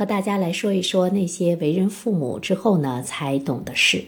[0.00, 4.06] 和大家来说一说那些为人父母之后呢才懂的事。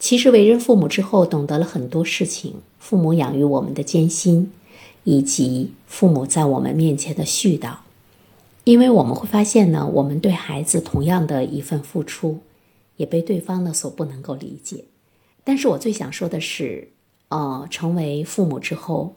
[0.00, 4.50] 其实为人父母之后，懂得了很多事情：父母养育我们的艰辛，
[5.04, 7.74] 以及父母在我们面前的絮叨。
[8.64, 12.40] 因为我们会发现呢，我们对孩子同样的一份付出，
[12.96, 14.82] 也被对方呢所不能够理解。
[15.44, 16.88] 但是我最想说的是，
[17.28, 19.14] 呃，成为父母之后，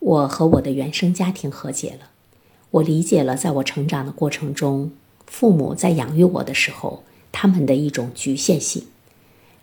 [0.00, 2.10] 我和我的原生家庭和解了，
[2.72, 4.90] 我理解了在我成长的过程中。
[5.28, 8.84] 父母在养育我的时候，他们的一种局限性，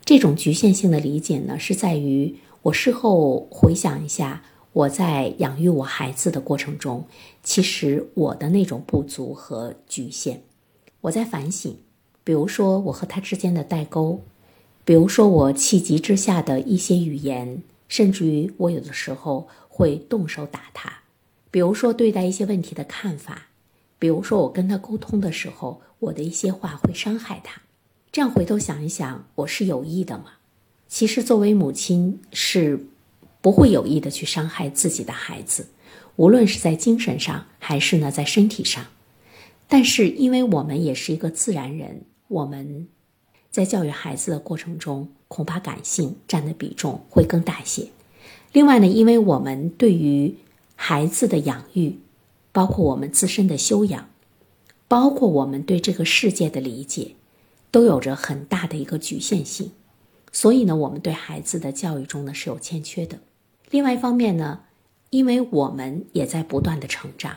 [0.04, 7.04] 这种局限性的理解呢，是在于我事后回想一下，我在养育我孩子的过程中，
[7.42, 10.40] 其实我的那种不足和局限，
[11.02, 11.76] 我在反省，
[12.24, 14.22] 比如说我和他之间的代沟，
[14.84, 21.00] 比如说我气急之下的一些语言，甚至于我有的时候会动手打他，
[21.50, 23.48] 比如说对待一些问题的看法。
[23.98, 27.62] 比如说，我跟他沟通的时候，我的一些话会伤害他。
[28.12, 30.32] 这样回头想一想，我是有意的吗？
[30.86, 32.86] 其实，作为母亲是
[33.40, 35.68] 不会有意的去伤害自己的孩子，
[36.16, 38.86] 无论是在精神上还是呢在身体上。
[39.66, 42.88] 但是，因为我们也是一个自然人，我们
[43.50, 47.88] 在教育孩子的过程中，恐怕感性占的比重会更大些。
[48.52, 50.34] 另外呢，因为我们对于
[50.74, 51.98] 孩子的养育。
[52.56, 54.08] 包括我们自身的修养，
[54.88, 57.14] 包括我们对这个世界的理解，
[57.70, 59.72] 都有着很大的一个局限性。
[60.32, 63.18] 所以呢，我们对孩子的教育中呢是有欠缺的。
[63.68, 64.60] 另外一方面呢，
[65.10, 67.36] 因为我们也在不断的成长，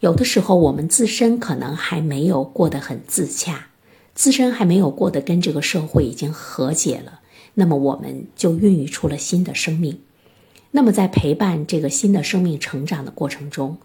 [0.00, 3.66] 有的时候我们自身可能还没有过得很自洽，
[4.14, 7.20] 自身还没有过得跟这个社会已经和解了，
[7.52, 10.00] 那么我们就孕育出了新的生命。
[10.70, 13.76] 那么在陪伴这个新的生命成长的过程中，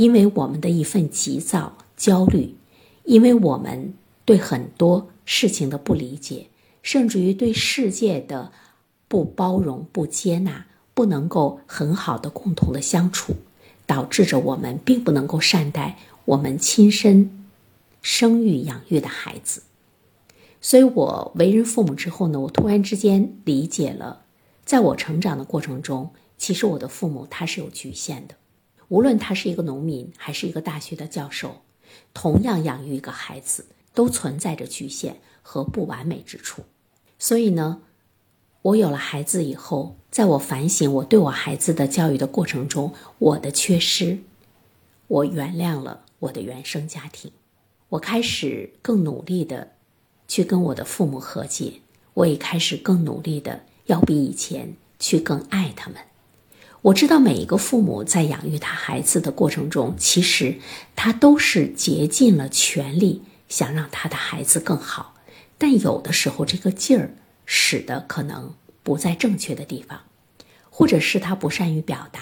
[0.00, 2.54] 因为我们的一份急躁、焦虑，
[3.04, 3.92] 因为我们
[4.24, 6.46] 对很多事情的不理解，
[6.82, 8.50] 甚至于对世界的
[9.08, 13.34] 不包容、不接纳，不能够很好的共同的相处，
[13.84, 17.44] 导致着我们并不能够善待我们亲身
[18.00, 19.64] 生育养育的孩子。
[20.62, 24.22] 所以，我为人父母之后呢，我突然之间理解了，
[24.64, 26.08] 在我成长的过程中，
[26.38, 28.36] 其实我的父母他是有局限的。
[28.90, 31.62] 无论他是一个农民还是一个大学的教授，
[32.12, 36.64] 同样养育一个孩子都存在着局限和不完美之处。
[37.16, 37.82] 所以呢，
[38.62, 44.18] 我有了孩子以后，在我反省我对我孩子的教育的过程中，我的缺失，
[45.06, 47.30] 我原谅了我的原生家庭，
[47.90, 49.70] 我开始更努力的
[50.26, 51.74] 去跟我的父母和解，
[52.14, 56.00] 我也开始更努力的要比以前去更爱他们。
[56.82, 60.58] 我知道每一个父母在养育他孩子的过程中，其实
[60.96, 65.14] 他都是竭尽了全力想让他的孩子更好，
[65.58, 67.14] 但有的时候这个劲儿
[67.44, 70.00] 使得可能不在正确的地方，
[70.70, 72.20] 或者是他不善于表达，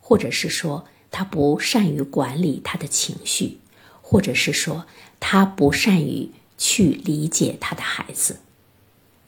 [0.00, 3.58] 或者是说他不善于管理他的情绪，
[4.00, 4.86] 或者是说
[5.20, 8.38] 他不善于去理解他的孩子。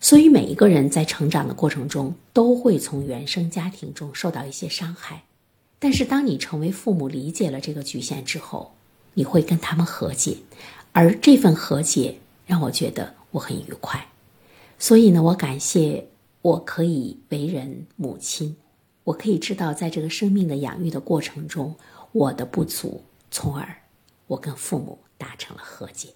[0.04, 5.22] 所以，每一个人在成长的过程中，都会从原生家庭中受到一些伤害。
[5.78, 8.74] 但是，当你成为父母，理解了这个局限之后，
[9.14, 10.36] 你会跟他们和解，
[10.92, 14.06] 而这份和解让我觉得我很愉快。
[14.78, 16.06] 所以呢，我感谢
[16.42, 18.54] 我可以为人母亲，
[19.04, 21.74] 我可以知道在这个生命的养育的过程中
[22.12, 23.74] 我的不足，从而
[24.26, 26.10] 我跟父母达成了和解。